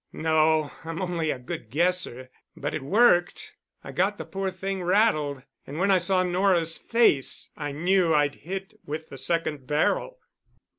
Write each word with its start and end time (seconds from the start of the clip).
"No. 0.11 0.71
I'm 0.83 0.99
only 0.99 1.29
a 1.29 1.37
good 1.37 1.69
guesser. 1.69 2.31
But 2.57 2.73
it 2.73 2.81
worked. 2.81 3.53
I 3.83 3.91
got 3.91 4.17
the 4.17 4.25
poor 4.25 4.49
thing 4.49 4.81
rattled. 4.81 5.43
And 5.67 5.77
when 5.77 5.91
I 5.91 5.99
saw 5.99 6.23
Nora's 6.23 6.75
face 6.75 7.51
I 7.55 7.71
knew 7.71 8.11
I'd 8.15 8.33
hit 8.37 8.73
with 8.83 9.09
the 9.09 9.17
second 9.19 9.67
barrel." 9.67 10.17